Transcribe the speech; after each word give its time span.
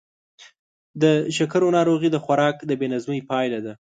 د 1.01 1.03
شکرو 1.37 1.67
ناروغي 1.77 2.09
د 2.11 2.17
خوراک 2.23 2.57
د 2.65 2.71
بې 2.79 2.87
نظمۍ 2.93 3.21
پایله 3.29 3.59
ده. 3.65 3.73